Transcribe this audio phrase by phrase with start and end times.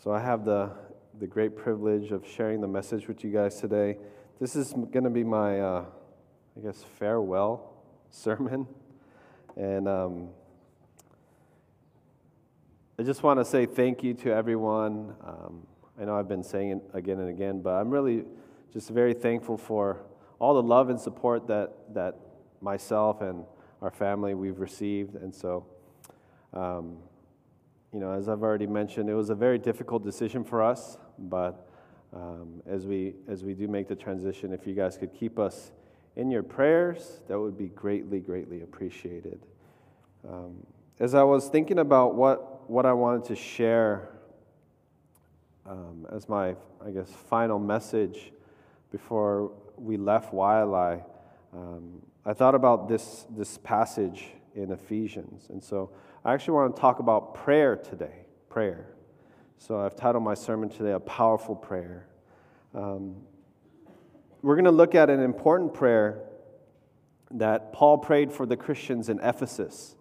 [0.00, 0.70] So I have the,
[1.18, 3.98] the great privilege of sharing the message with you guys today.
[4.40, 5.84] This is going to be my, uh,
[6.56, 7.72] I guess, farewell
[8.10, 8.68] sermon.
[9.56, 10.28] And um,
[12.96, 15.16] I just want to say thank you to everyone.
[15.26, 15.66] Um,
[16.00, 18.22] I know I've been saying it again and again, but I'm really
[18.72, 20.04] just very thankful for
[20.38, 22.14] all the love and support that, that
[22.60, 23.44] myself and
[23.82, 25.16] our family we've received.
[25.16, 25.66] And so,
[26.54, 26.98] um,
[27.92, 31.68] you know, as I've already mentioned, it was a very difficult decision for us, but
[32.14, 35.72] um, as, we, as we do make the transition, if you guys could keep us
[36.16, 39.40] in your prayers, that would be greatly, greatly appreciated.
[40.28, 40.66] Um,
[41.00, 44.10] as I was thinking about what, what I wanted to share
[45.64, 48.32] um, as my, I guess, final message
[48.90, 51.04] before we left Waialae,
[51.54, 55.46] um, I thought about this, this passage in Ephesians.
[55.50, 55.90] And so
[56.24, 58.26] I actually want to talk about prayer today.
[58.48, 58.86] Prayer.
[59.58, 62.08] So I've titled my sermon today, A Powerful Prayer.
[62.74, 63.16] Um,
[64.42, 66.22] we're going to look at an important prayer
[67.30, 69.94] that Paul prayed for the Christians in Ephesus.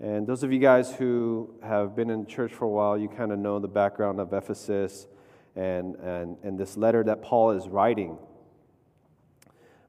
[0.00, 3.32] And those of you guys who have been in church for a while, you kind
[3.32, 5.06] of know the background of Ephesus
[5.54, 8.18] and, and, and this letter that Paul is writing.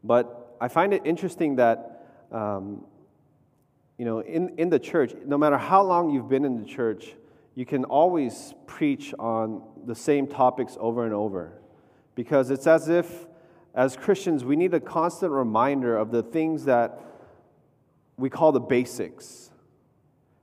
[0.04, 2.86] But I find it interesting that um,
[3.98, 7.16] you know, in, in the church, no matter how long you've been in the church,
[7.56, 11.54] you can always preach on the same topics over and over.
[12.14, 13.26] Because it's as if,
[13.74, 17.00] as Christians, we need a constant reminder of the things that
[18.18, 19.52] we call the basics.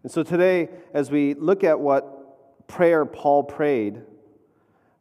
[0.03, 4.03] And so today, as we look at what prayer Paul prayed,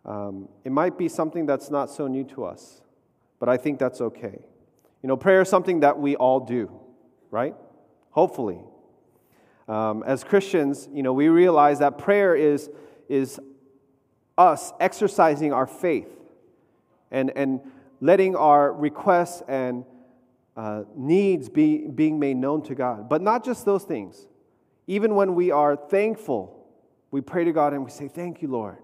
[0.05, 2.81] um, it might be something that's not so new to us,
[3.39, 4.39] but I think that's okay.
[5.01, 6.71] You know, prayer is something that we all do,
[7.31, 7.55] right?
[8.13, 8.59] Hopefully.
[9.67, 12.69] Um, as Christians, you know, we realize that prayer is,
[13.09, 13.39] is
[14.37, 16.09] us exercising our faith
[17.11, 17.59] and, and
[18.01, 19.85] letting our requests and
[20.55, 23.09] uh, needs be being made known to God.
[23.09, 24.27] But not just those things.
[24.85, 26.67] Even when we are thankful,
[27.09, 28.77] we pray to God and we say, Thank you, Lord.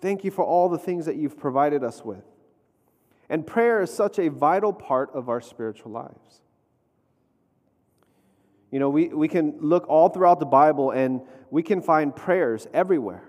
[0.00, 2.24] Thank you for all the things that you've provided us with.
[3.28, 6.40] And prayer is such a vital part of our spiritual lives.
[8.70, 12.66] You know, we, we can look all throughout the Bible and we can find prayers
[12.72, 13.24] everywhere.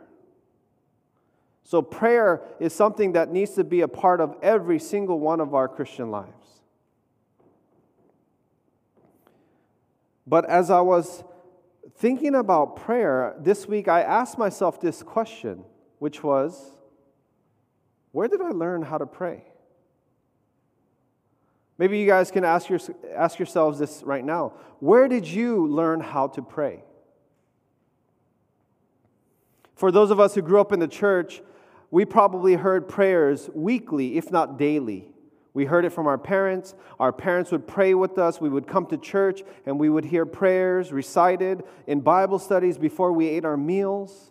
[1.64, 5.54] So, prayer is something that needs to be a part of every single one of
[5.54, 6.62] our Christian lives.
[10.28, 11.24] But as I was
[11.98, 15.64] thinking about prayer this week, I asked myself this question,
[16.00, 16.78] which was
[18.12, 19.46] where did I learn how to pray?
[21.82, 22.80] Maybe you guys can ask, your,
[23.16, 24.54] ask yourselves this right now.
[24.82, 26.84] Where did you learn how to pray?
[29.74, 31.42] For those of us who grew up in the church,
[31.90, 35.08] we probably heard prayers weekly, if not daily.
[35.56, 36.76] We heard it from our parents.
[37.00, 38.40] Our parents would pray with us.
[38.40, 43.12] We would come to church and we would hear prayers recited in Bible studies before
[43.12, 44.30] we ate our meals.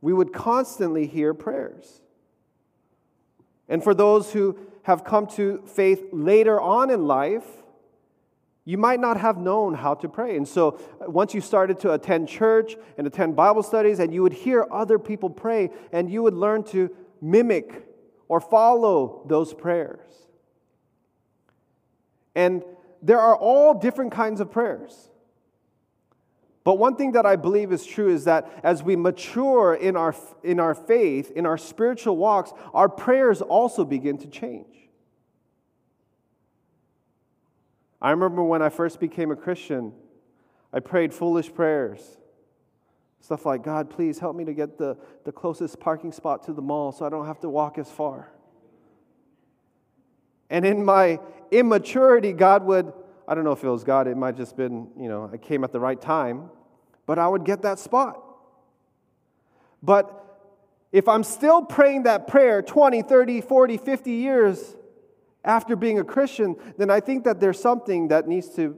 [0.00, 2.00] We would constantly hear prayers.
[3.68, 7.44] And for those who have come to faith later on in life,
[8.64, 10.36] you might not have known how to pray.
[10.36, 14.22] And so, uh, once you started to attend church and attend Bible studies, and you
[14.22, 17.86] would hear other people pray, and you would learn to mimic
[18.28, 20.00] or follow those prayers.
[22.34, 22.62] And
[23.02, 25.10] there are all different kinds of prayers.
[26.62, 30.14] But one thing that I believe is true is that as we mature in our,
[30.44, 34.69] in our faith, in our spiritual walks, our prayers also begin to change.
[38.00, 39.92] I remember when I first became a Christian,
[40.72, 42.00] I prayed foolish prayers.
[43.20, 46.62] Stuff like, God, please help me to get the, the closest parking spot to the
[46.62, 48.30] mall so I don't have to walk as far.
[50.48, 52.92] And in my immaturity, God would
[53.30, 55.62] I don't know if it was God, it might just been, you know, I came
[55.62, 56.50] at the right time,
[57.06, 58.20] but I would get that spot.
[59.84, 60.16] But
[60.90, 64.74] if I'm still praying that prayer 20, 30, 40, 50 years
[65.44, 68.76] after being a Christian, then I think that there's something that needs to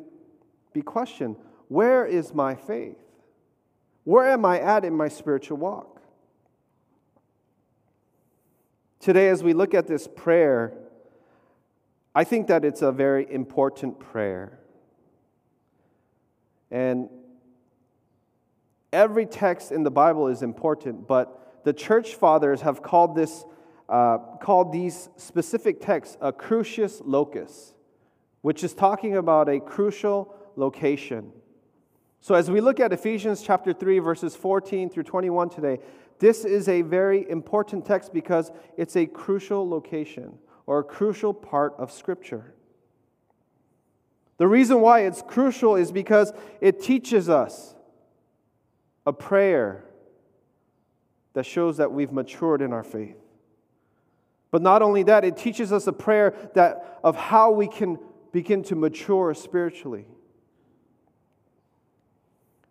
[0.72, 1.36] be questioned.
[1.68, 2.98] Where is my faith?
[4.04, 6.00] Where am I at in my spiritual walk?
[9.00, 10.72] Today, as we look at this prayer,
[12.14, 14.58] I think that it's a very important prayer.
[16.70, 17.08] And
[18.92, 23.44] every text in the Bible is important, but the church fathers have called this
[23.92, 27.74] uh, called these specific texts a crucius locus,
[28.40, 31.30] which is talking about a crucial location.
[32.22, 35.78] So, as we look at Ephesians chapter 3, verses 14 through 21 today,
[36.20, 41.74] this is a very important text because it's a crucial location or a crucial part
[41.76, 42.54] of Scripture.
[44.38, 47.74] The reason why it's crucial is because it teaches us
[49.04, 49.84] a prayer
[51.34, 53.21] that shows that we've matured in our faith.
[54.52, 57.99] But not only that, it teaches us a prayer that of how we can
[58.31, 60.06] begin to mature spiritually.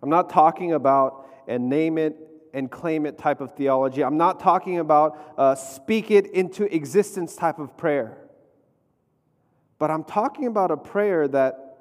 [0.01, 2.15] I'm not talking about and name it
[2.53, 4.03] and claim it type of theology.
[4.03, 8.17] I'm not talking about uh, speak it into existence type of prayer.
[9.79, 11.71] But I'm talking about a prayer that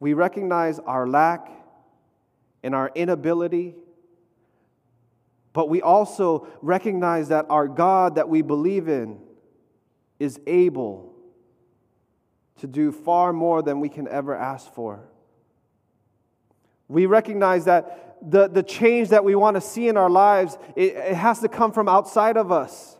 [0.00, 1.50] we recognize our lack
[2.62, 3.74] and our inability,
[5.56, 9.18] but we also recognize that our God that we believe in
[10.18, 11.14] is able
[12.58, 15.08] to do far more than we can ever ask for.
[16.88, 20.94] We recognize that the, the change that we want to see in our lives, it,
[20.94, 22.98] it has to come from outside of us,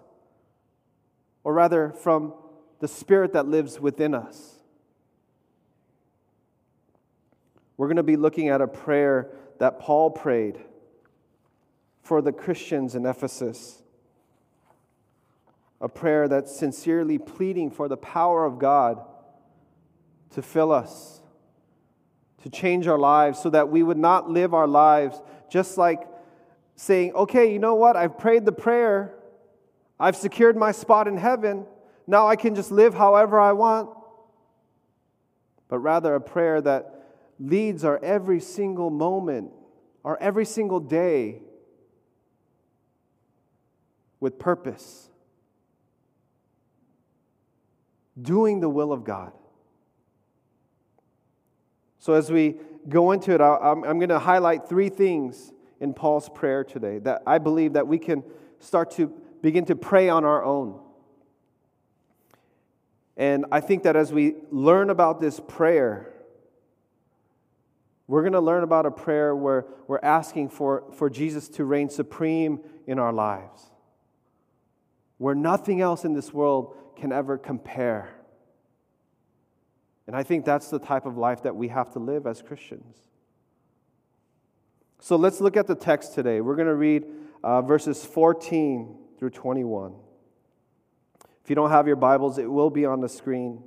[1.45, 2.33] or rather, from
[2.81, 4.55] the Spirit that lives within us.
[7.77, 10.59] We're going to be looking at a prayer that Paul prayed
[12.07, 13.83] for the Christians in Ephesus.
[15.81, 19.05] A prayer that's sincerely pleading for the power of God
[20.31, 21.21] to fill us
[22.43, 25.21] to change our lives so that we would not live our lives
[25.51, 26.07] just like
[26.77, 27.97] saying, okay, you know what?
[27.97, 29.17] I've prayed the prayer,
[29.99, 31.67] I've secured my spot in heaven,
[32.07, 33.91] now I can just live however I want.
[35.69, 37.05] But rather, a prayer that
[37.41, 39.51] leads our every single moment,
[40.05, 41.41] our every single day
[44.27, 45.09] with purpose,
[48.21, 49.31] doing the will of God.
[52.01, 52.57] So, as we
[52.89, 57.39] go into it, I'm, going to highlight three things in Paul's prayer today that I
[57.39, 58.25] believe that we can
[58.59, 59.13] start to
[59.43, 60.81] begin to pray on our own.
[63.17, 66.13] And I think that as we learn about this prayer,
[68.09, 71.89] we're going to learn about a prayer where we're asking for, for Jesus to reign
[71.91, 72.59] supreme
[72.89, 73.71] in our lives,
[75.19, 78.09] where nothing else in this world can ever compare.
[80.07, 82.97] And I think that's the type of life that we have to live as Christians.
[85.01, 86.41] So let's look at the text today.
[86.41, 87.05] We're going to read
[87.43, 89.95] uh, verses 14 through 21.
[91.45, 93.63] If you don't have your Bibles, it will be on the screen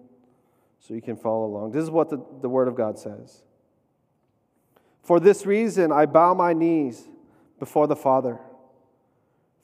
[0.79, 1.71] so you can follow along.
[1.71, 3.43] This is what the, the Word of God says.
[5.01, 7.07] For this reason, I bow my knees
[7.57, 8.39] before the Father,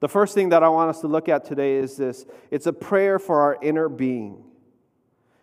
[0.00, 2.72] The first thing that I want us to look at today is this it's a
[2.72, 4.44] prayer for our inner being.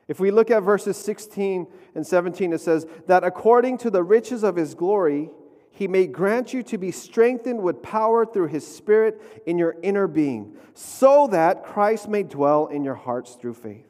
[0.08, 4.44] If we look at verses 16 and 17, it says, That according to the riches
[4.44, 5.32] of his glory,
[5.72, 10.08] he may grant you to be strengthened with power through his Spirit in your inner
[10.08, 13.88] being, so that Christ may dwell in your hearts through faith.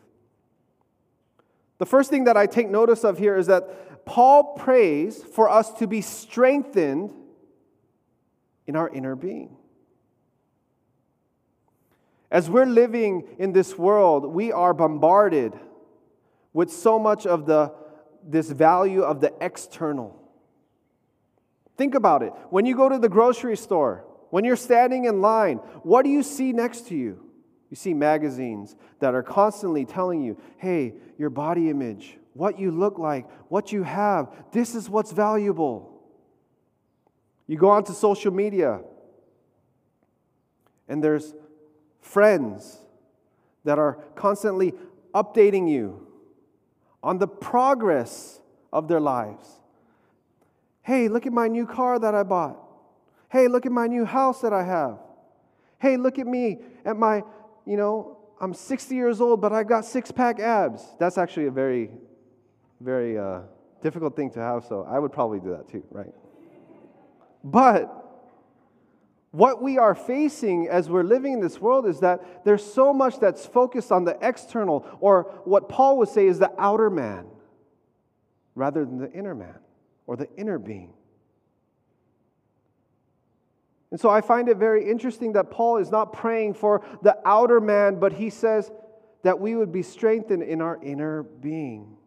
[1.78, 5.74] The first thing that I take notice of here is that Paul prays for us
[5.74, 7.14] to be strengthened
[8.66, 9.58] in our inner being.
[12.36, 15.54] As we're living in this world, we are bombarded
[16.52, 17.72] with so much of the,
[18.28, 20.22] this value of the external.
[21.78, 22.34] Think about it.
[22.50, 26.24] When you go to the grocery store, when you're standing in line, what do you
[26.24, 27.24] see next to you?
[27.70, 33.00] You see magazines that are constantly telling you, hey, your body image, what you look
[33.00, 36.04] like, what you have, this is what's valuable.
[37.48, 38.82] You go onto social media,
[40.90, 41.34] and there's
[42.06, 42.78] friends
[43.64, 44.74] that are constantly
[45.14, 46.06] updating you
[47.02, 48.40] on the progress
[48.72, 49.50] of their lives.
[50.82, 52.58] Hey, look at my new car that I bought.
[53.30, 55.00] Hey, look at my new house that I have.
[55.80, 57.24] Hey, look at me at my,
[57.66, 60.84] you know, I'm 60 years old, but I've got six pack abs.
[61.00, 61.90] That's actually a very,
[62.80, 63.42] very uh,
[63.82, 66.14] difficult thing to have, so I would probably do that too, right?
[67.44, 68.05] But
[69.36, 73.20] what we are facing as we're living in this world is that there's so much
[73.20, 77.26] that's focused on the external, or what Paul would say is the outer man,
[78.56, 79.60] rather than the inner man
[80.08, 80.94] or the inner being.
[83.92, 87.60] And so I find it very interesting that Paul is not praying for the outer
[87.60, 88.72] man, but he says
[89.24, 91.98] that we would be strengthened in our inner being.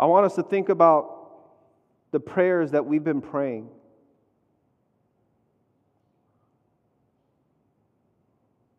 [0.00, 1.10] I want us to think about
[2.12, 3.68] the prayers that we've been praying.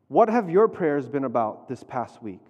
[0.07, 2.45] What have your prayers been about this past week?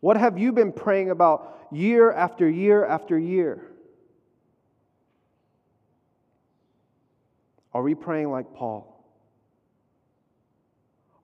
[0.00, 3.62] What have you been praying about year after year after year?
[7.72, 8.94] Are we praying like Paul?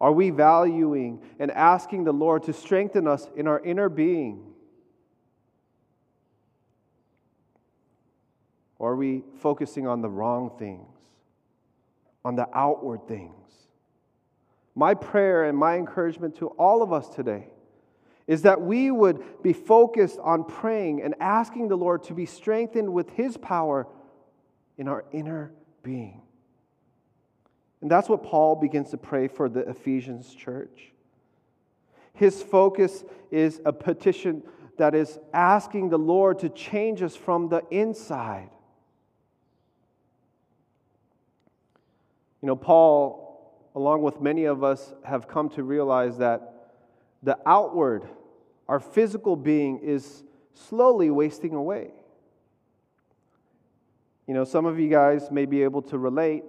[0.01, 4.53] Are we valuing and asking the Lord to strengthen us in our inner being?
[8.79, 10.94] Or are we focusing on the wrong things,
[12.25, 13.33] on the outward things?
[14.75, 17.49] My prayer and my encouragement to all of us today
[18.27, 22.93] is that we would be focused on praying and asking the Lord to be strengthened
[22.93, 23.87] with His power
[24.79, 25.53] in our inner
[25.83, 26.23] being.
[27.81, 30.93] And that's what Paul begins to pray for the Ephesians church.
[32.15, 34.43] His focus is a petition
[34.79, 38.49] that is asking the Lord to change us from the inside.
[42.45, 46.73] You know, Paul, along with many of us, have come to realize that
[47.23, 48.07] the outward,
[48.69, 50.23] our physical being, is
[50.53, 51.93] slowly wasting away.
[54.27, 56.45] You know, some of you guys may be able to relate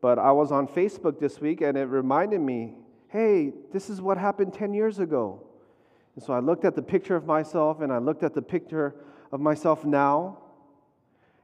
[0.00, 2.74] but I was on Facebook this week and it reminded me
[3.08, 5.42] hey, this is what happened 10 years ago.
[6.14, 8.94] And so I looked at the picture of myself and I looked at the picture
[9.30, 10.38] of myself now.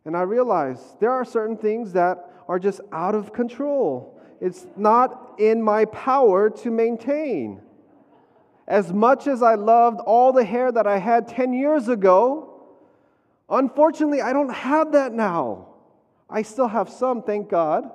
[0.05, 4.21] And I realized there are certain things that are just out of control.
[4.41, 7.63] It's not in my power to maintain.
[8.67, 12.61] As much as I loved all the hair that I had 10 years ago,
[13.49, 15.69] unfortunately, I don't have that now.
[16.29, 17.89] I still have some, thank God.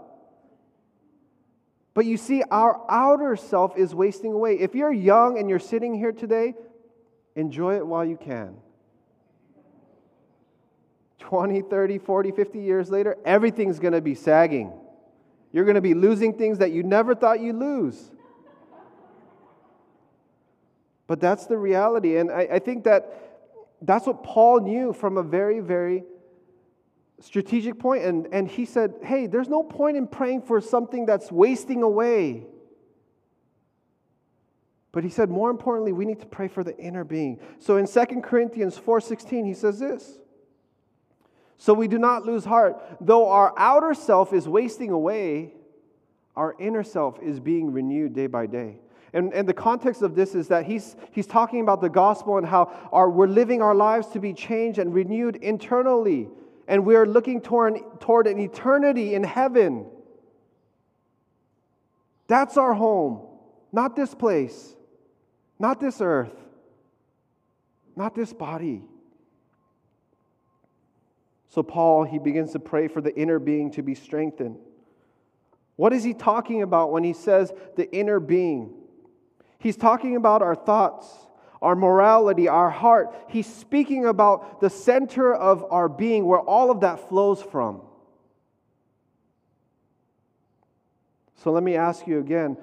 [1.93, 4.57] But you see, our outer self is wasting away.
[4.57, 6.53] If you're young and you're sitting here today,
[7.35, 8.55] enjoy it while you can.
[11.25, 14.71] 20, 30, 40, 50 years later, everything's going to be sagging.
[15.51, 18.11] You're going to be losing things that you never thought you'd lose.
[21.07, 22.17] But that's the reality.
[22.17, 23.47] And I, I think that
[23.81, 26.03] that's what Paul knew from a very, very
[27.19, 28.03] strategic point.
[28.03, 32.45] and, and he said, Hey, there's no point in praying for something that's wasting away.
[34.91, 37.39] But he said, more importantly, we need to pray for the inner being.
[37.59, 40.19] So in 2 Corinthians 4:16, he says this.
[41.57, 42.81] So we do not lose heart.
[42.99, 45.53] Though our outer self is wasting away,
[46.35, 48.79] our inner self is being renewed day by day.
[49.13, 52.45] And, and the context of this is that he's, he's talking about the gospel and
[52.45, 56.27] how our, we're living our lives to be changed and renewed internally
[56.67, 59.85] and we are looking toward, toward an eternity in heaven.
[62.27, 63.21] That's our home,
[63.71, 64.75] not this place,
[65.59, 66.33] not this earth,
[67.95, 68.83] not this body.
[71.55, 74.57] So, Paul, he begins to pray for the inner being to be strengthened.
[75.77, 78.73] What is he talking about when he says the inner being?
[79.57, 81.07] He's talking about our thoughts,
[81.61, 83.15] our morality, our heart.
[83.29, 87.79] He's speaking about the center of our being, where all of that flows from.
[91.37, 92.57] So let me ask you again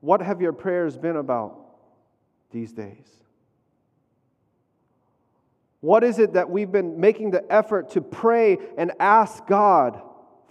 [0.00, 1.58] what have your prayers been about
[2.50, 3.21] these days?
[5.82, 10.00] What is it that we've been making the effort to pray and ask God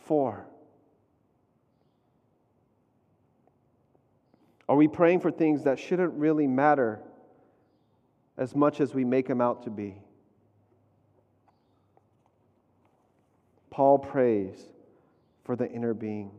[0.04, 0.46] for?
[4.68, 7.00] Are we praying for things that shouldn't really matter
[8.38, 9.96] as much as we make them out to be?
[13.70, 14.62] Paul prays
[15.46, 16.32] for the inner being.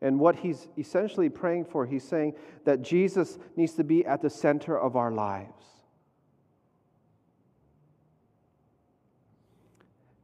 [0.00, 2.34] And what he's essentially praying for, he's saying
[2.66, 5.71] that Jesus needs to be at the center of our lives.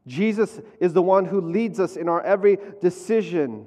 [0.09, 3.67] Jesus is the one who leads us in our every decision.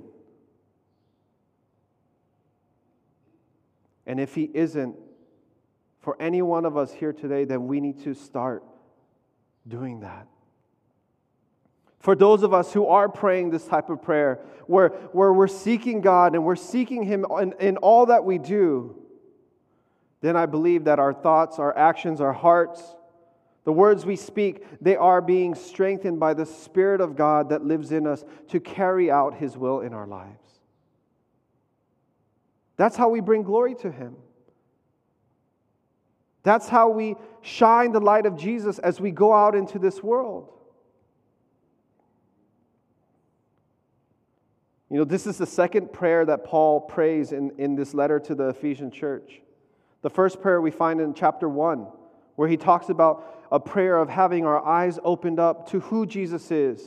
[4.06, 4.96] And if he isn't,
[6.02, 8.64] for any one of us here today, then we need to start
[9.68, 10.28] doing that.
[12.00, 16.02] For those of us who are praying this type of prayer, where, where we're seeking
[16.02, 18.96] God and we're seeking Him in, in all that we do,
[20.22, 22.82] then I believe that our thoughts, our actions, our hearts,
[23.64, 27.92] the words we speak, they are being strengthened by the Spirit of God that lives
[27.92, 30.48] in us to carry out His will in our lives.
[32.78, 34.16] That's how we bring glory to Him.
[36.44, 40.50] That's how we shine the light of Jesus as we go out into this world.
[44.90, 48.36] You know, this is the second prayer that Paul prays in, in this letter to
[48.36, 49.40] the Ephesian church.
[50.02, 51.88] The first prayer we find in chapter 1,
[52.36, 56.52] where he talks about a prayer of having our eyes opened up to who Jesus
[56.52, 56.82] is.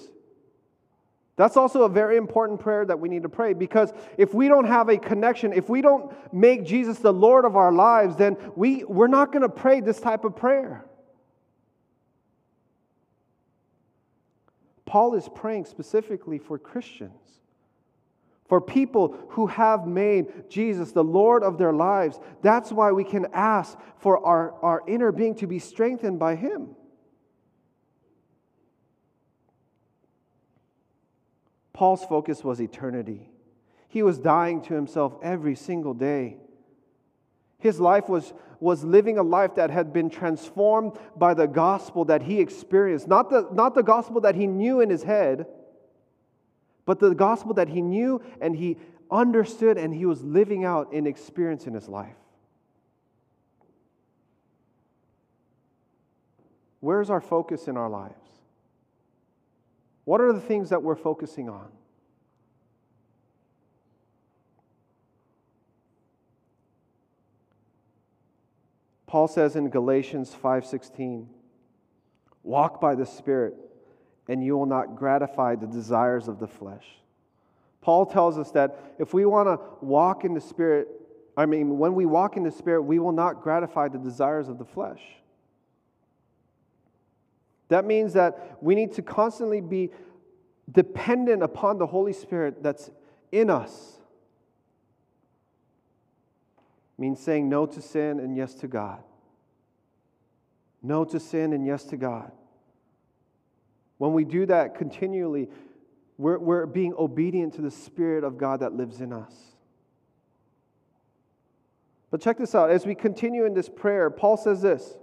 [1.37, 4.66] That's also a very important prayer that we need to pray because if we don't
[4.66, 8.85] have a connection, if we don't make Jesus the Lord of our lives, then we,
[8.85, 10.85] we're not going to pray this type of prayer.
[14.87, 17.11] Paul is praying specifically for Christians
[18.47, 22.21] for people who have made Jesus the Lord of their lives.
[22.43, 26.77] That's why we can ask for our, our inner being to be strengthened by Him.
[31.73, 33.29] Paul's focus was eternity.
[33.89, 36.39] He was dying to himself every single day.
[37.59, 42.23] His life was, was living a life that had been transformed by the gospel that
[42.23, 45.47] he experienced, not the, not the gospel that he knew in his head
[46.87, 48.76] but the gospel that he knew and he
[49.11, 52.17] understood and he was living out in experience in his life.
[56.81, 58.14] Where's our focus in our lives?
[60.05, 61.69] What are the things that we're focusing on?
[69.07, 71.31] Paul says in Galatians 5:16,
[72.43, 73.63] "Walk by the Spirit,
[74.29, 76.87] and you will not gratify the desires of the flesh.
[77.81, 80.89] Paul tells us that if we want to walk in the Spirit,
[81.37, 84.59] I mean, when we walk in the Spirit, we will not gratify the desires of
[84.59, 85.03] the flesh.
[87.69, 89.91] That means that we need to constantly be
[90.71, 92.91] dependent upon the Holy Spirit that's
[93.33, 93.99] in us.
[96.97, 99.03] It means saying no to sin and yes to God.
[100.83, 102.31] No to sin and yes to God.
[103.98, 105.48] When we do that continually,
[106.18, 109.33] we're, we're being obedient to the Spirit of God that lives in us.
[112.11, 112.70] But check this out.
[112.70, 114.96] As we continue in this prayer, Paul says this.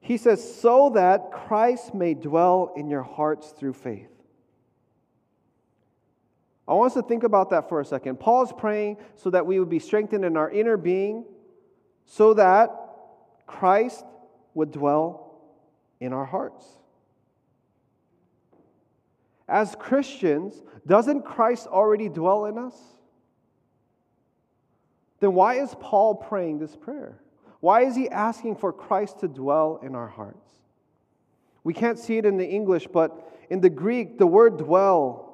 [0.00, 4.10] He says, so that Christ may dwell in your hearts through faith.
[6.66, 8.18] I want us to think about that for a second.
[8.18, 11.24] Paul is praying so that we would be strengthened in our inner being,
[12.04, 12.70] so that
[13.46, 14.04] Christ
[14.54, 15.27] would dwell
[16.00, 16.64] in our hearts.
[19.48, 22.74] As Christians, doesn't Christ already dwell in us?
[25.20, 27.20] Then why is Paul praying this prayer?
[27.60, 30.48] Why is he asking for Christ to dwell in our hearts?
[31.64, 35.28] We can't see it in the English, but in the Greek, the word dwell,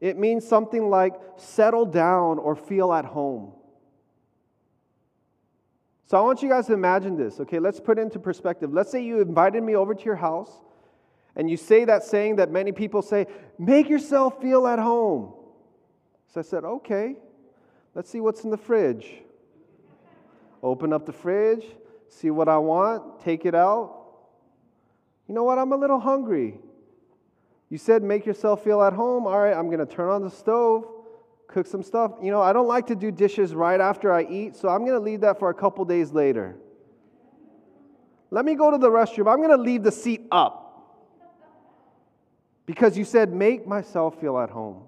[0.00, 3.52] it means something like settle down or feel at home.
[6.06, 7.58] So I want you guys to imagine this, okay?
[7.58, 8.72] Let's put it into perspective.
[8.72, 10.50] Let's say you invited me over to your house
[11.34, 13.26] and you say that saying that many people say,
[13.58, 15.34] make yourself feel at home.
[16.32, 17.16] So I said, okay,
[17.94, 19.06] let's see what's in the fridge.
[20.62, 21.64] Open up the fridge,
[22.08, 24.04] see what I want, take it out.
[25.28, 25.58] You know what?
[25.58, 26.58] I'm a little hungry.
[27.68, 29.26] You said make yourself feel at home.
[29.26, 30.86] All right, I'm going to turn on the stove
[31.48, 32.12] cook some stuff.
[32.22, 34.98] You know, I don't like to do dishes right after I eat, so I'm going
[34.98, 36.56] to leave that for a couple days later.
[38.30, 39.30] Let me go to the restroom.
[39.32, 40.62] I'm going to leave the seat up
[42.66, 44.82] because you said, make myself feel at home.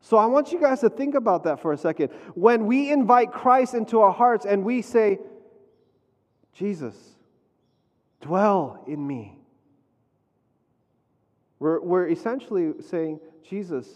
[0.00, 2.08] So I want you guys to think about that for a second.
[2.34, 5.18] When we invite Christ into our hearts and we say,
[6.54, 6.96] Jesus,
[8.22, 9.38] dwell in me,
[11.58, 13.86] we're, we're essentially saying, Jesus,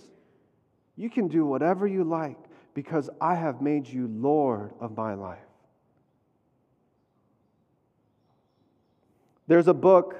[0.96, 2.36] you can do whatever you like
[2.74, 5.38] because I have made you Lord of my life.
[9.46, 10.16] There's a book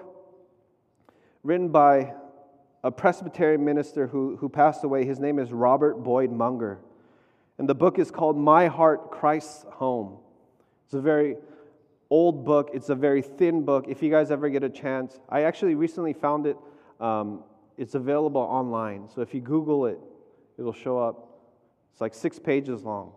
[1.43, 2.15] written by
[2.85, 5.05] a Presbyterian minister who, who passed away.
[5.05, 6.79] His name is Robert Boyd Munger.
[7.59, 10.19] And the book is called My Heart, Christ's Home.
[10.85, 11.37] It's a very
[12.11, 13.87] old book, it's a very thin book.
[13.89, 16.57] If you guys ever get a chance, I actually recently found it.
[17.01, 17.45] Um,
[17.79, 19.09] it's available online.
[19.15, 19.99] So if you Google it,
[20.63, 21.29] it'll show up.
[21.93, 23.13] It's like six pages long.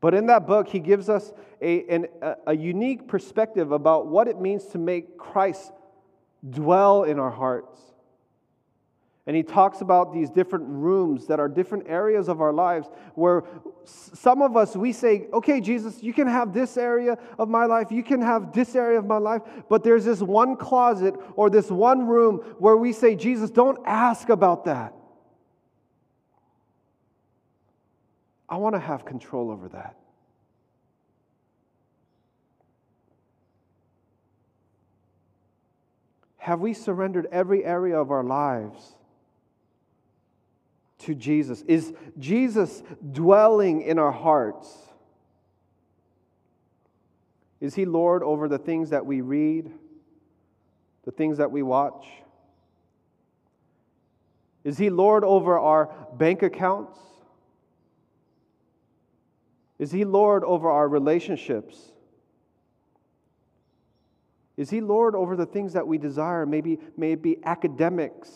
[0.00, 2.06] But in that book, he gives us a, an,
[2.46, 5.72] a, unique perspective about what it means to make Christ
[6.48, 7.80] dwell in our hearts.
[9.26, 13.42] And he talks about these different rooms that are different areas of our lives where
[13.84, 17.90] some of us, we say, okay, Jesus, you can have this area of my life,
[17.90, 21.68] you can have this area of my life, but there's this one closet or this
[21.68, 24.95] one room where we say, Jesus, don't ask about that.
[28.48, 29.96] I want to have control over that.
[36.38, 38.96] Have we surrendered every area of our lives
[40.98, 41.62] to Jesus?
[41.62, 44.72] Is Jesus dwelling in our hearts?
[47.60, 49.72] Is He Lord over the things that we read,
[51.04, 52.06] the things that we watch?
[54.62, 56.96] Is He Lord over our bank accounts?
[59.78, 61.92] Is He Lord over our relationships?
[64.56, 66.46] Is He Lord over the things that we desire?
[66.46, 68.30] Maybe, maybe academics,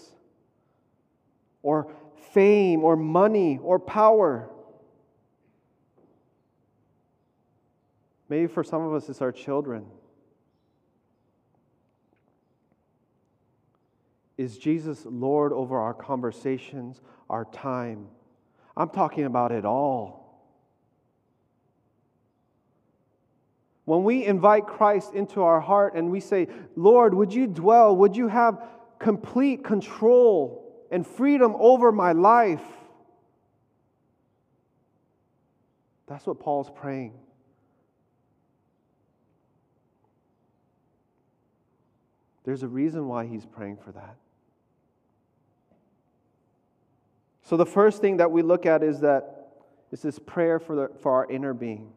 [1.63, 1.91] or
[2.33, 4.51] fame, or money, or power.
[8.29, 9.87] Maybe for some of us, it's our children.
[14.37, 18.07] Is Jesus Lord over our conversations, our time?
[18.77, 20.20] I'm talking about it all.
[23.91, 27.97] When we invite Christ into our heart and we say, Lord, would you dwell?
[27.97, 28.63] Would you have
[29.01, 32.63] complete control and freedom over my life?
[36.07, 37.15] That's what Paul's praying.
[42.45, 44.15] There's a reason why he's praying for that.
[47.43, 49.49] So, the first thing that we look at is that
[49.91, 51.93] is this prayer for, the, for our inner being.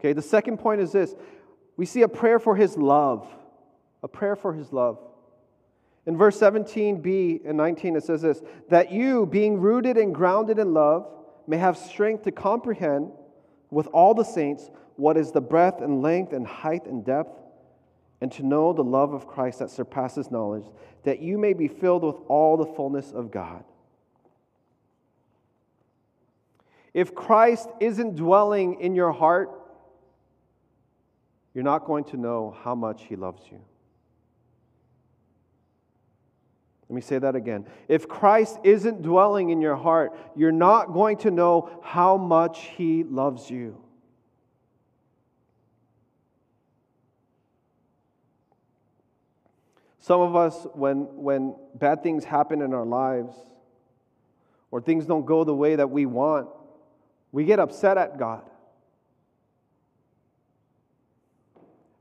[0.00, 1.14] Okay, the second point is this
[1.76, 3.28] we see a prayer for his love.
[4.02, 4.98] A prayer for his love.
[6.06, 10.72] In verse 17b and 19, it says this that you, being rooted and grounded in
[10.72, 11.06] love,
[11.46, 13.12] may have strength to comprehend
[13.70, 17.38] with all the saints what is the breadth and length and height and depth,
[18.22, 20.64] and to know the love of Christ that surpasses knowledge,
[21.04, 23.64] that you may be filled with all the fullness of God.
[26.94, 29.59] If Christ isn't dwelling in your heart,
[31.54, 33.60] you're not going to know how much He loves you.
[36.88, 37.66] Let me say that again.
[37.86, 43.04] If Christ isn't dwelling in your heart, you're not going to know how much He
[43.04, 43.80] loves you.
[50.00, 53.36] Some of us, when, when bad things happen in our lives,
[54.72, 56.48] or things don't go the way that we want,
[57.30, 58.49] we get upset at God.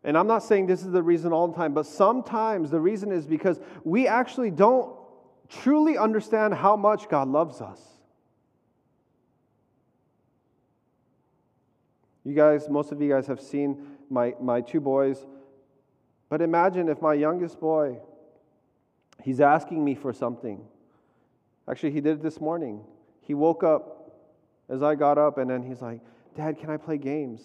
[0.03, 3.11] And I'm not saying this is the reason all the time, but sometimes the reason
[3.11, 4.95] is because we actually don't
[5.49, 7.81] truly understand how much God loves us.
[12.23, 15.25] You guys, most of you guys have seen my, my two boys.
[16.29, 17.97] But imagine if my youngest boy,
[19.23, 20.61] he's asking me for something.
[21.67, 22.83] Actually, he did it this morning.
[23.21, 24.11] He woke up
[24.69, 26.01] as I got up, and then he's like,
[26.35, 27.41] Dad, can I play games?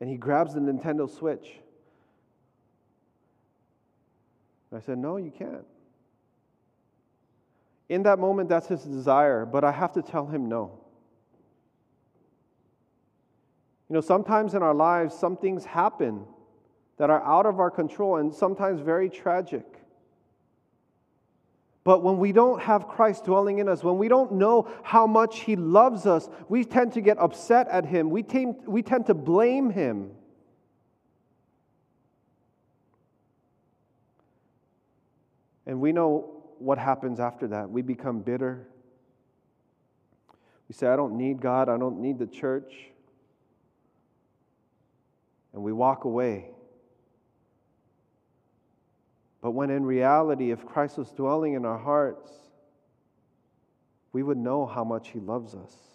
[0.00, 1.58] And he grabs the Nintendo Switch.
[4.74, 5.66] I said, No, you can't.
[7.88, 10.78] In that moment, that's his desire, but I have to tell him no.
[13.88, 16.24] You know, sometimes in our lives, some things happen
[16.96, 19.66] that are out of our control and sometimes very tragic.
[21.84, 25.40] But when we don't have Christ dwelling in us, when we don't know how much
[25.40, 28.08] He loves us, we tend to get upset at Him.
[28.08, 30.12] We tend, we tend to blame Him.
[35.66, 37.70] And we know what happens after that.
[37.70, 38.66] We become bitter.
[40.68, 42.72] We say, I don't need God, I don't need the church.
[45.52, 46.46] And we walk away.
[49.42, 52.30] But when in reality, if Christ was dwelling in our hearts,
[54.12, 55.91] we would know how much He loves us.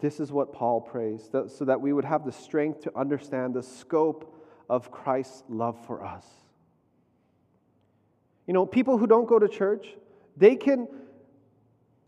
[0.00, 3.62] This is what Paul prays, so that we would have the strength to understand the
[3.62, 4.34] scope
[4.70, 6.24] of Christ's love for us.
[8.46, 9.88] You know, people who don't go to church,
[10.36, 10.88] they can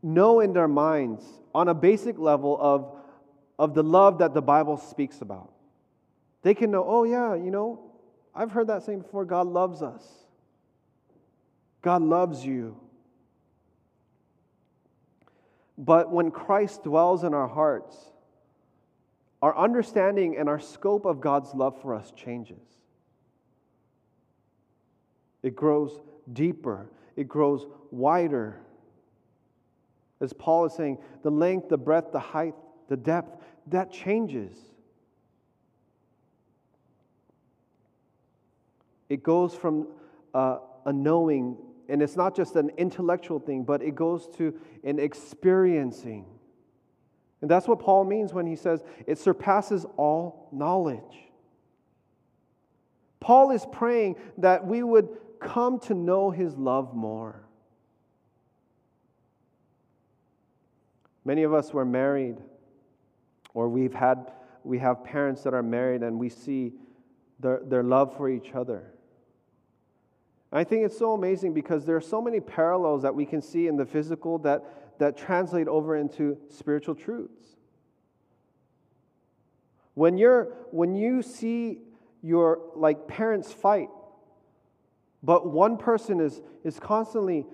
[0.03, 1.25] know in their minds
[1.55, 2.97] on a basic level of,
[3.59, 5.53] of the love that the Bible speaks about.
[6.43, 7.91] They can know, oh, yeah, you know,
[8.35, 10.05] I've heard that saying before God loves us.
[11.83, 12.77] God loves you.
[15.81, 17.97] But when Christ dwells in our hearts,
[19.41, 22.61] our understanding and our scope of God's love for us changes.
[25.43, 25.99] It grows
[26.31, 28.61] deeper, it grows wider.
[30.21, 32.55] As Paul is saying, the length, the breadth, the height,
[32.89, 34.55] the depth, that changes.
[39.09, 39.89] It goes from
[40.35, 41.57] uh, a knowing,
[41.91, 46.25] and it's not just an intellectual thing, but it goes to an experiencing.
[47.41, 51.01] And that's what Paul means when he says it surpasses all knowledge.
[53.19, 55.09] Paul is praying that we would
[55.41, 57.43] come to know his love more.
[61.25, 62.39] Many of us were married,
[63.53, 64.33] or we've had,
[64.65, 66.73] we have parents that are married, and we see
[67.41, 68.95] their, their love for each other.
[70.53, 73.69] I think it's so amazing because there are so many parallels that we can see
[73.69, 77.57] in the physical that, that translate over into spiritual truths.
[79.95, 81.79] When, you're, when you see
[82.23, 83.91] your like parents fight,
[85.23, 87.47] but one person is, is constantly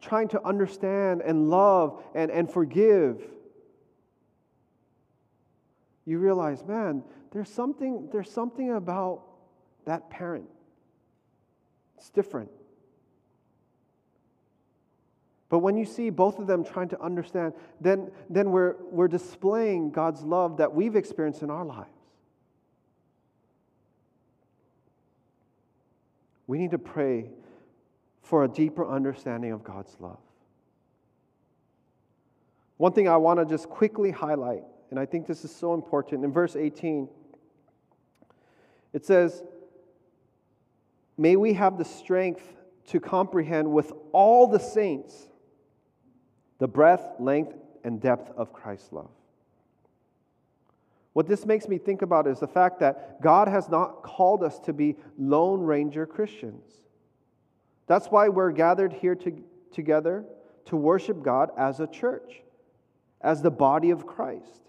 [0.00, 3.22] trying to understand and love and, and forgive,
[6.04, 9.22] you realize, man, there's something, there's something about
[9.86, 10.48] that parent
[12.02, 12.50] it's different.
[15.48, 19.92] But when you see both of them trying to understand, then, then we're, we're displaying
[19.92, 21.88] God's love that we've experienced in our lives.
[26.48, 27.30] We need to pray
[28.22, 30.18] for a deeper understanding of God's love.
[32.78, 36.24] One thing I want to just quickly highlight, and I think this is so important,
[36.24, 37.08] in verse 18,
[38.92, 39.44] it says,
[41.16, 42.42] May we have the strength
[42.88, 45.28] to comprehend with all the saints
[46.58, 49.10] the breadth, length, and depth of Christ's love.
[51.12, 54.58] What this makes me think about is the fact that God has not called us
[54.60, 56.64] to be Lone Ranger Christians.
[57.86, 60.24] That's why we're gathered here to, together
[60.66, 62.42] to worship God as a church,
[63.20, 64.62] as the body of Christ.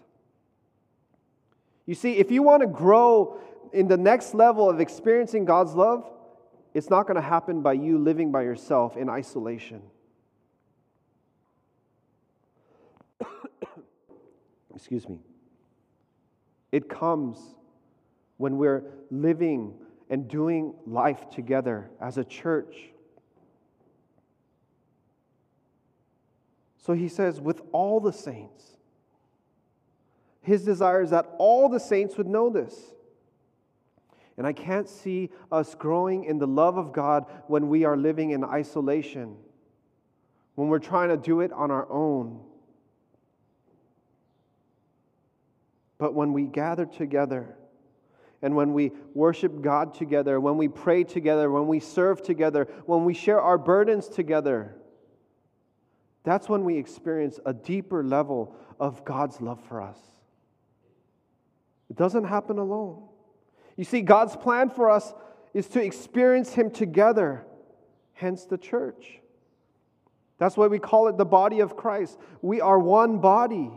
[1.86, 3.40] You see, if you want to grow
[3.72, 6.10] in the next level of experiencing God's love,
[6.74, 9.80] it's not going to happen by you living by yourself in isolation.
[14.74, 15.20] Excuse me.
[16.72, 17.38] It comes
[18.36, 18.82] when we're
[19.12, 19.74] living
[20.10, 22.90] and doing life together as a church.
[26.78, 28.76] So he says, with all the saints,
[30.42, 32.92] his desire is that all the saints would know this.
[34.36, 38.30] And I can't see us growing in the love of God when we are living
[38.30, 39.36] in isolation,
[40.56, 42.40] when we're trying to do it on our own.
[45.98, 47.56] But when we gather together,
[48.42, 53.04] and when we worship God together, when we pray together, when we serve together, when
[53.04, 54.74] we share our burdens together,
[56.24, 59.98] that's when we experience a deeper level of God's love for us.
[61.88, 63.04] It doesn't happen alone.
[63.76, 65.12] You see, God's plan for us
[65.52, 67.44] is to experience Him together,
[68.12, 69.20] hence the church.
[70.38, 72.18] That's why we call it the body of Christ.
[72.42, 73.70] We are one body.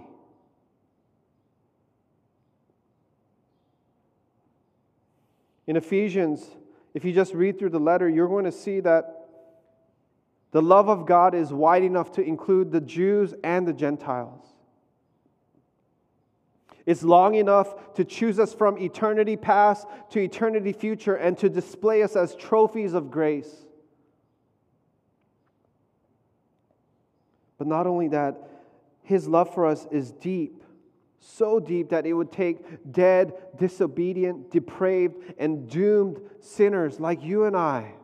[5.68, 6.48] In Ephesians,
[6.94, 9.28] if you just read through the letter, you're going to see that
[10.52, 14.46] the love of God is wide enough to include the Jews and the Gentiles.
[16.88, 22.02] It's long enough to choose us from eternity past to eternity future and to display
[22.02, 23.54] us as trophies of grace.
[27.58, 28.38] But not only that,
[29.04, 30.63] his love for us is deep,
[31.19, 37.58] so deep that it would take dead, disobedient, depraved, and doomed sinners like you and
[37.58, 37.95] I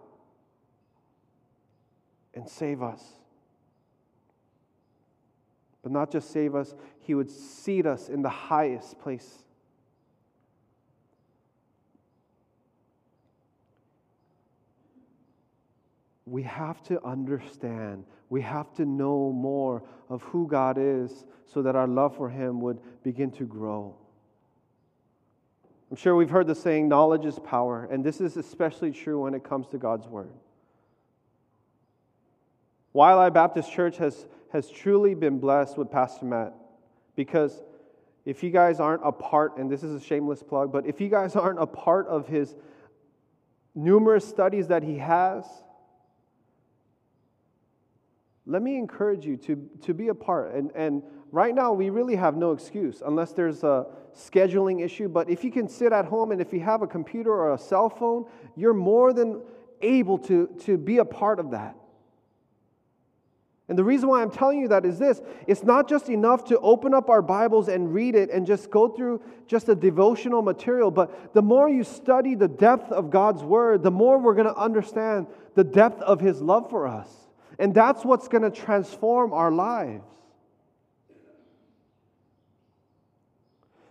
[2.33, 3.01] and save us.
[5.83, 9.39] But not just save us, He would seat us in the highest place.
[16.25, 21.75] We have to understand, we have to know more of who God is so that
[21.75, 23.93] our love for Him would begin to grow.
[25.91, 29.33] I'm sure we've heard the saying, knowledge is power, and this is especially true when
[29.35, 30.31] it comes to God's Word.
[32.95, 36.53] Waialae Baptist Church has has truly been blessed with Pastor Matt
[37.15, 37.63] because
[38.23, 41.09] if you guys aren't a part, and this is a shameless plug, but if you
[41.09, 42.55] guys aren't a part of his
[43.75, 45.43] numerous studies that he has,
[48.45, 50.53] let me encourage you to, to be a part.
[50.53, 51.01] And, and
[51.31, 55.07] right now we really have no excuse unless there's a scheduling issue.
[55.07, 57.57] But if you can sit at home and if you have a computer or a
[57.57, 58.25] cell phone,
[58.55, 59.41] you're more than
[59.81, 61.75] able to, to be a part of that.
[63.73, 66.59] And the reason why I'm telling you that is this it's not just enough to
[66.59, 70.91] open up our Bibles and read it and just go through just a devotional material,
[70.91, 74.55] but the more you study the depth of God's Word, the more we're going to
[74.55, 77.09] understand the depth of His love for us.
[77.57, 80.05] And that's what's going to transform our lives.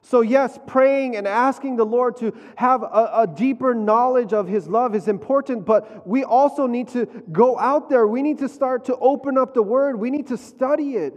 [0.04, 4.66] So, yes, praying and asking the Lord to have a, a, deeper knowledge of His
[4.66, 8.04] love is important, but we also need to go out there.
[8.08, 10.00] We need to start to open up the Word.
[10.00, 11.14] We need to study it.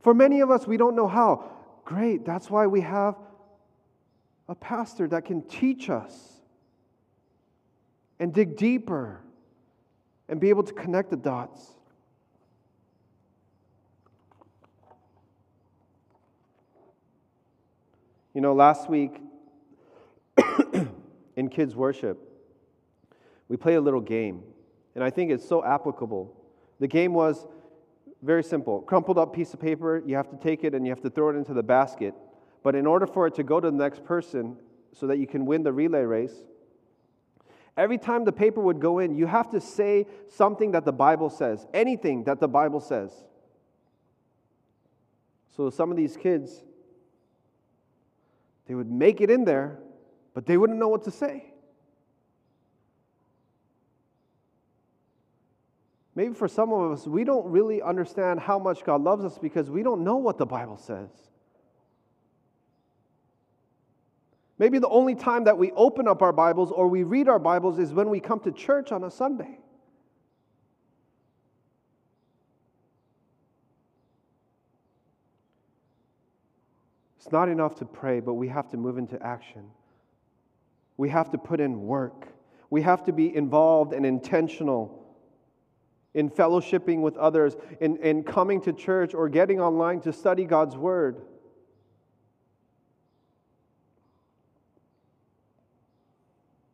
[0.00, 1.50] For many of us, we don't know how.
[1.84, 3.14] Great, that's why we have
[4.48, 6.14] a pastor that can teach us
[8.18, 9.20] and dig deeper
[10.30, 11.75] and be able to connect the dots.
[18.36, 19.18] You know, last week
[21.36, 22.18] in kids' worship,
[23.48, 24.42] we played a little game,
[24.94, 26.36] and I think it's so applicable.
[26.78, 27.46] The game was
[28.20, 31.00] very simple crumpled up piece of paper, you have to take it and you have
[31.00, 32.12] to throw it into the basket.
[32.62, 34.58] But in order for it to go to the next person
[34.92, 36.34] so that you can win the relay race,
[37.74, 41.30] every time the paper would go in, you have to say something that the Bible
[41.30, 43.12] says, anything that the Bible says.
[45.56, 46.65] So some of these kids,
[48.66, 49.78] they would make it in there,
[50.34, 51.52] but they wouldn't know what to say.
[56.14, 59.70] Maybe for some of us, we don't really understand how much God loves us because
[59.70, 61.10] we don't know what the Bible says.
[64.58, 67.78] Maybe the only time that we open up our Bibles or we read our Bibles
[67.78, 69.58] is when we come to church on a Sunday.
[77.26, 79.64] It's not enough to pray, but we have to move into action.
[80.96, 82.28] We have to put in work.
[82.70, 85.04] We have to be involved and intentional
[86.14, 90.76] in fellowshipping with others, in, in coming to church or getting online to study God's
[90.76, 91.20] Word.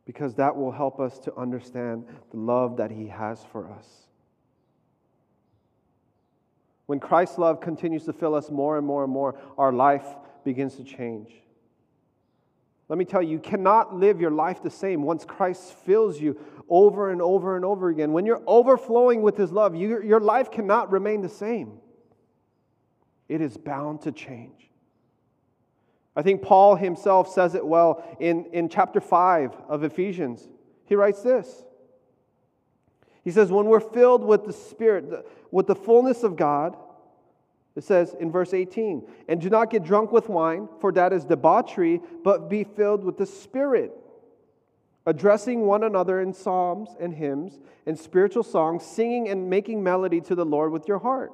[0.05, 3.87] Because that will help us to understand the love that He has for us.
[6.85, 10.05] When Christ's love continues to fill us more and more and more, our life
[10.43, 11.33] begins to change.
[12.89, 16.39] Let me tell you, you cannot live your life the same once Christ fills you
[16.69, 18.11] over and over and over again.
[18.11, 21.79] When you're overflowing with His love, you, your life cannot remain the same.
[23.29, 24.69] It is bound to change.
[26.15, 30.47] I think Paul himself says it well in, in chapter 5 of Ephesians.
[30.85, 31.63] He writes this
[33.23, 36.77] He says, When we're filled with the Spirit, with the fullness of God,
[37.75, 41.25] it says in verse 18, and do not get drunk with wine, for that is
[41.25, 43.91] debauchery, but be filled with the Spirit,
[45.07, 50.35] addressing one another in psalms and hymns and spiritual songs, singing and making melody to
[50.35, 51.31] the Lord with your heart,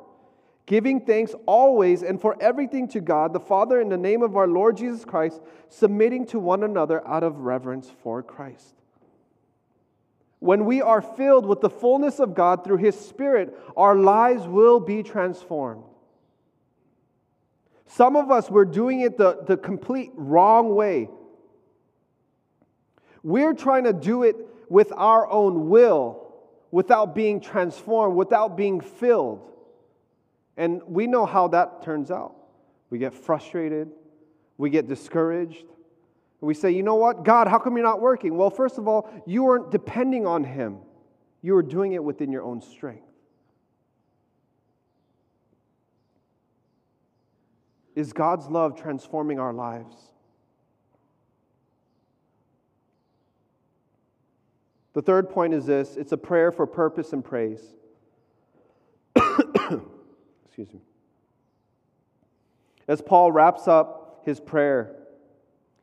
[0.65, 4.47] giving thanks always and for everything to God the Father in the name of our
[4.47, 8.75] Lord Jesus Christ, submitting to one another out of reverence for Christ.
[10.39, 14.79] When we are filled with the fullness of God through His Spirit, our lives will
[14.79, 15.83] be transformed.
[17.89, 21.09] Some of us, we're doing it the, the complete wrong way.
[23.23, 24.35] We're trying to do it
[24.69, 26.31] with our own will,
[26.69, 29.51] without being transformed, without being filled.
[30.55, 32.35] And we know how that turns out.
[32.91, 33.89] We get frustrated,
[34.57, 35.65] we get discouraged.
[36.41, 38.37] We say, you know what, God, how come you're not working?
[38.37, 40.77] Well, first of all, you weren't depending on Him,
[41.41, 43.08] you were doing it within your own strength.
[47.99, 49.93] Is God's love transforming our lives?
[54.93, 57.59] The third point is this it's a prayer for purpose and praise.
[59.17, 60.79] Excuse me.
[62.87, 64.95] As Paul wraps up his prayer,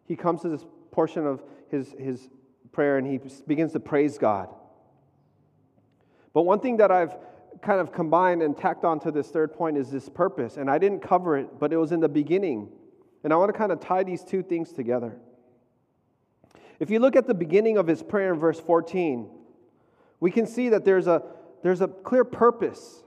[0.06, 2.30] he comes to this portion of his, his
[2.72, 4.48] prayer and he begins to praise God.
[6.32, 7.14] But one thing that I've
[7.62, 10.56] kind of combined and tacked onto this third point is this purpose.
[10.56, 12.68] And I didn't cover it, but it was in the beginning.
[13.24, 15.16] And I want to kind of tie these two things together.
[16.78, 19.28] If you look at the beginning of his prayer in verse 14,
[20.20, 21.22] we can see that there's a,
[21.62, 23.02] there's a clear purpose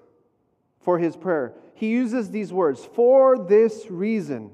[0.79, 1.53] for his prayer.
[1.75, 4.51] He uses these words, for this reason.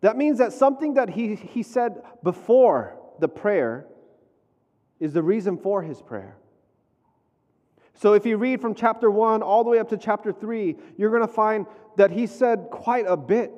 [0.00, 3.86] That means that something that he, he said before the prayer
[5.00, 6.36] is the reason for his prayer.
[7.96, 11.10] So if you read from chapter 1 all the way up to chapter 3, you're
[11.10, 11.66] going to find
[11.96, 13.52] that he said quite a bit.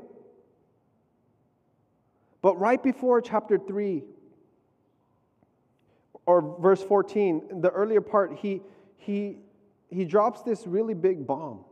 [2.40, 4.04] But right before chapter 3,
[6.24, 8.62] or verse 14, the earlier part, he,
[8.96, 9.38] he,
[9.88, 11.64] he drops this really big bomb.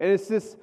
[0.00, 0.56] And it's this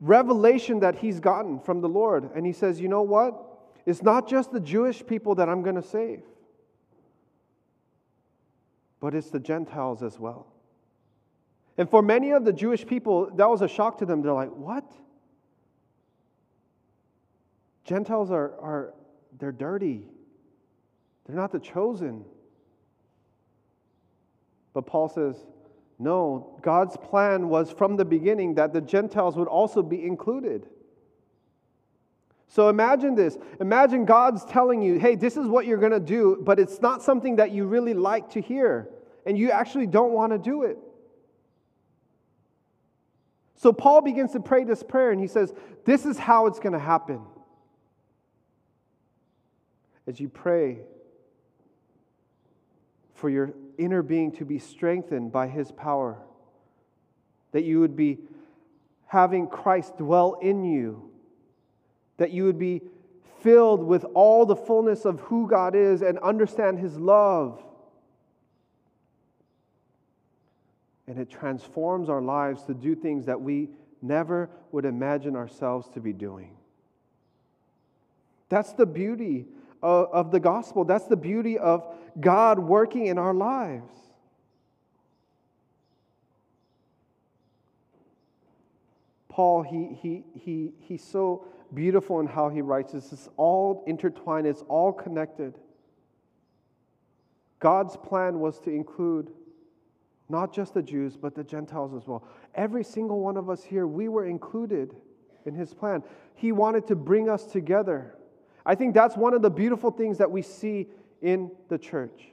[0.00, 2.30] revelation that he's gotten from the Lord.
[2.34, 3.40] And he says, You know what?
[3.86, 6.22] It's not just the Jewish people that I'm going to save,
[9.04, 10.46] but it's the Gentiles as well.
[11.76, 14.22] And for many of the Jewish people, that was a shock to them.
[14.22, 14.90] They're like, What?
[17.84, 18.94] Gentiles are, are
[19.38, 20.08] they're dirty.
[21.26, 22.24] They're not the chosen.
[24.72, 25.36] But Paul says,
[25.98, 30.66] no, God's plan was from the beginning that the Gentiles would also be included.
[32.48, 33.36] So imagine this.
[33.60, 37.02] Imagine God's telling you, hey, this is what you're going to do, but it's not
[37.02, 38.88] something that you really like to hear,
[39.26, 40.78] and you actually don't want to do it.
[43.56, 45.52] So Paul begins to pray this prayer, and he says,
[45.84, 47.22] This is how it's going to happen.
[50.06, 50.80] As you pray
[53.14, 56.18] for your inner being to be strengthened by his power,
[57.52, 58.18] that you would be
[59.06, 61.10] having Christ dwell in you,
[62.16, 62.82] that you would be
[63.42, 67.62] filled with all the fullness of who God is and understand his love.
[71.06, 73.68] And it transforms our lives to do things that we
[74.00, 76.56] never would imagine ourselves to be doing.
[78.48, 79.46] That's the beauty
[79.82, 80.84] of, of the gospel.
[80.84, 81.86] That's the beauty of
[82.18, 83.92] God working in our lives.
[89.28, 91.44] Paul, he, he, he, he's so
[91.74, 93.12] beautiful in how he writes this.
[93.12, 95.58] It's all intertwined, it's all connected.
[97.58, 99.30] God's plan was to include
[100.28, 102.26] not just the Jews, but the Gentiles as well.
[102.54, 104.94] Every single one of us here, we were included
[105.44, 106.02] in his plan.
[106.34, 108.16] He wanted to bring us together.
[108.66, 110.88] I think that's one of the beautiful things that we see
[111.20, 112.32] in the church.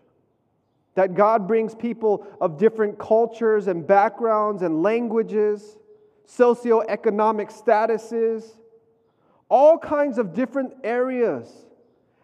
[0.95, 5.77] That God brings people of different cultures and backgrounds and languages,
[6.27, 8.55] socioeconomic statuses,
[9.51, 11.51] all kinds of different areas,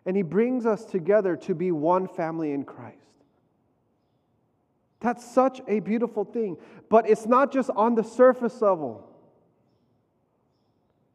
[0.05, 2.97] and He brings us together to be one family in Christ.
[5.01, 6.57] That's such a beautiful thing.
[6.89, 9.07] But it's not just on the surface level.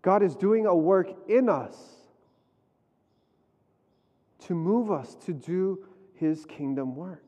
[0.03, 1.75] God is doing a work in us
[4.47, 5.85] to move us to do
[6.15, 7.25] his kingdom work.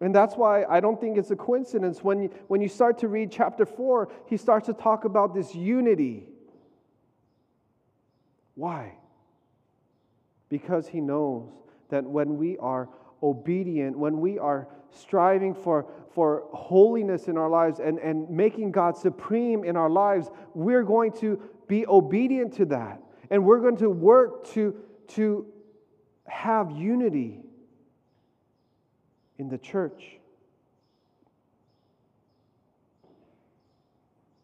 [0.00, 3.08] And that's why I don't think it's a coincidence when you, when you start to
[3.08, 6.31] read chapter 4, he starts to talk about this unity.
[8.54, 8.94] Why?
[10.48, 11.50] Because he knows
[11.88, 12.88] that when we are
[13.22, 18.96] obedient, when we are striving for, for holiness in our lives and, and making God
[18.96, 23.00] supreme in our lives, we're going to be obedient to that.
[23.30, 24.76] And we're going to work to
[25.08, 25.46] to
[26.26, 27.40] have unity
[29.38, 30.18] in the church.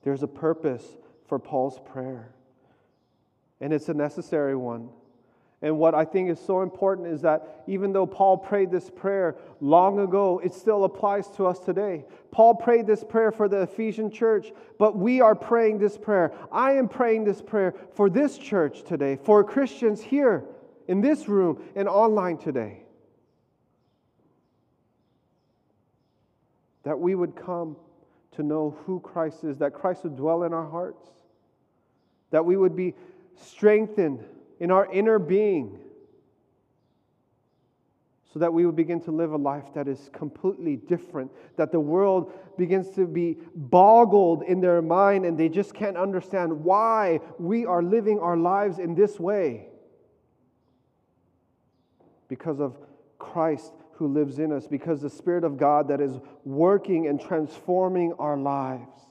[0.02, 0.84] There's a purpose
[1.26, 2.34] for Paul's prayer,
[3.60, 4.88] and it's a necessary one.
[5.60, 9.34] And what I think is so important is that even though Paul prayed this prayer
[9.60, 12.04] long ago, it still applies to us today.
[12.30, 16.32] Paul prayed this prayer for the Ephesian church, but we are praying this prayer.
[16.52, 20.44] I am praying this prayer for this church today, for Christians here
[20.86, 22.84] in this room and online today.
[26.84, 27.76] That we would come
[28.32, 31.04] to know who Christ is, that Christ would dwell in our hearts,
[32.30, 32.94] that we would be
[33.40, 34.24] strengthened
[34.60, 35.78] in our inner being,
[38.32, 41.80] so that we would begin to live a life that is completely different, that the
[41.80, 47.64] world begins to be boggled in their mind and they just can't understand why we
[47.64, 49.68] are living our lives in this way
[52.28, 52.76] because of
[53.18, 56.12] Christ who lives in us, because the Spirit of God that is
[56.44, 59.07] working and transforming our lives.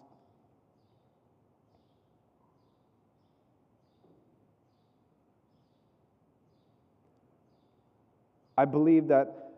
[8.57, 9.51] I believe that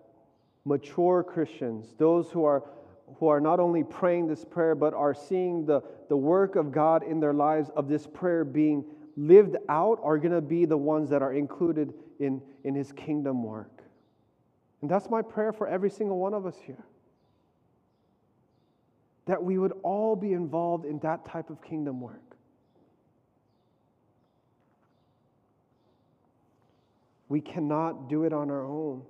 [0.65, 2.63] mature Christians, those who are,
[3.19, 7.03] who are not only praying this prayer, but are seeing the, the work of God
[7.03, 8.83] in their lives of this prayer being
[9.15, 13.43] lived out, are going to be the ones that are included in, in his kingdom
[13.43, 13.81] work.
[14.81, 16.83] And that's my prayer for every single one of us here.
[19.25, 22.28] That we would all be involved in that type of kingdom work.
[27.29, 29.03] We cannot do it on our own.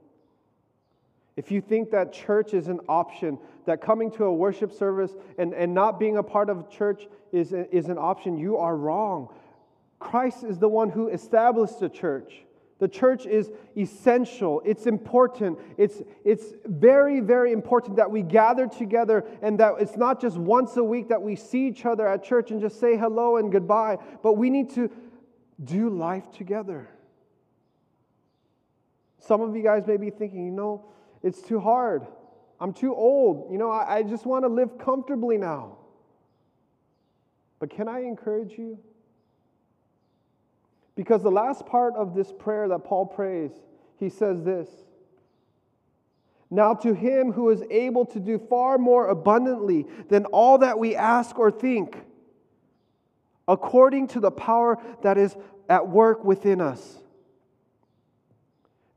[1.38, 5.53] if you think that church is an option, that coming to a worship service and,
[5.53, 9.30] and not being a part of church is, is an option, you are wrong.
[9.99, 12.43] Christ is the one who established the church.
[12.80, 14.61] The church is essential.
[14.65, 15.59] It's important.
[15.78, 20.78] It's, it's very, very important that we gather together and that it's not just once
[20.78, 23.97] a week that we see each other at church and just say hello and goodbye,
[24.24, 24.89] but we need to
[25.63, 26.89] do life together.
[29.20, 30.86] Some of you guys may be thinking, you know,
[31.22, 32.07] it's too hard.
[32.59, 33.51] I'm too old.
[33.51, 35.78] You know, I, I just want to live comfortably now.
[37.59, 38.80] But can I encourage you?
[40.95, 43.51] Because the last part of this prayer that Paul prays,
[43.97, 44.70] he says this
[46.49, 50.95] Now to him who is able to do far more abundantly than all that we
[50.95, 51.97] ask or think,
[53.47, 55.36] according to the power that is
[55.70, 56.97] at work within us.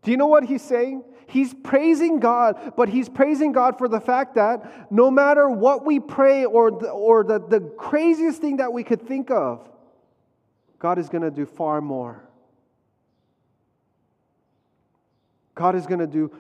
[0.03, 1.05] Do you know what he's saying?
[1.29, 6.01] He's praising God, but he's praising God for the fact that no matter what we
[6.01, 9.69] pray or the, or the, the craziest thing that we could think of,
[10.79, 12.23] God is going to do far more.
[15.55, 16.33] God is going to do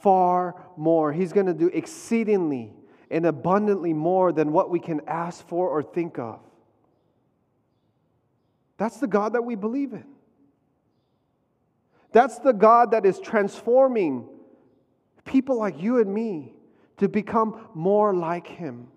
[0.00, 1.12] far more.
[1.12, 2.72] He's going to do exceedingly
[3.10, 6.40] and abundantly more than what we can ask for or think of.
[8.76, 10.04] That's the God that we believe in.
[12.12, 14.28] That's the God that is transforming
[15.24, 16.54] people like you and me
[16.98, 18.88] to become more like Him.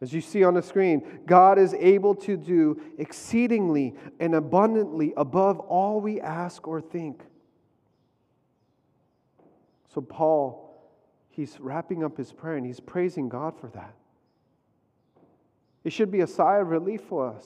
[0.00, 5.58] As you see on the screen, God is able to do exceedingly and abundantly above
[5.58, 7.22] all we ask or think.
[9.92, 10.68] So, Paul,
[11.30, 13.94] he's wrapping up his prayer and he's praising God for that.
[15.82, 17.44] It should be a sigh of relief for us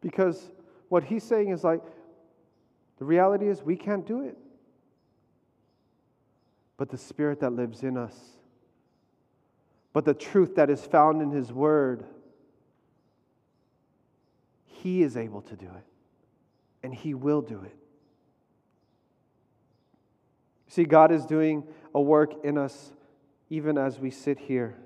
[0.00, 0.52] because
[0.88, 1.82] what he's saying is like,
[2.98, 4.36] the reality is we can't do it.
[6.76, 8.38] But the Spirit that lives in us
[9.98, 12.04] but the truth that is found in His Word,
[14.64, 15.84] He is able to do it,
[16.82, 17.74] and He will do it.
[20.68, 21.64] See, God is doing
[21.94, 22.92] a work in us
[23.50, 24.76] even as we sit here.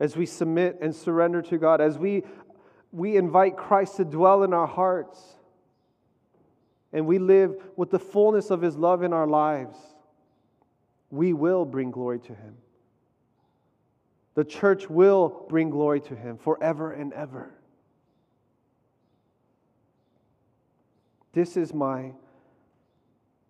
[0.00, 2.24] As we submit and surrender to God, as we,
[2.92, 5.20] we invite Christ to dwell in our hearts,
[6.92, 9.76] and we live with the fullness of His love in our lives
[11.10, 12.56] we will bring glory to him.
[14.34, 17.50] The church will bring glory to him forever and ever.
[21.32, 22.12] This is my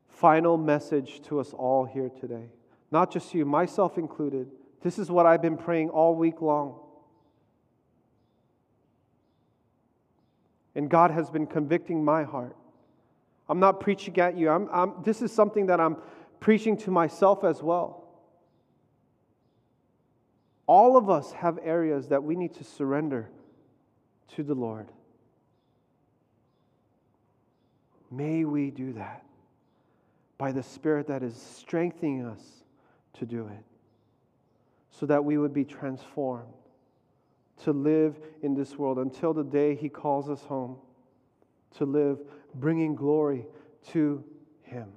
[0.08, 2.48] final message to us all here today.
[2.90, 4.50] Not just you, myself included.
[4.82, 6.80] This is what I've been praying all week long.
[10.74, 12.56] And God has been convicting my heart.
[13.48, 14.48] I'm not preaching at you.
[14.48, 15.96] I'm, I'm, this is something that I'm
[16.38, 18.04] preaching to myself as well.
[20.66, 23.28] All of us have areas that we need to surrender
[24.36, 24.88] to the Lord.
[28.10, 29.24] May we do that
[30.38, 32.40] by the Spirit that is strengthening us
[33.14, 33.64] to do it,
[34.90, 36.54] so that we would be transformed
[37.64, 40.76] to live in this world until the day He calls us home,
[41.76, 42.18] to live
[42.54, 43.46] bringing glory
[43.88, 44.24] to
[44.62, 44.88] Him.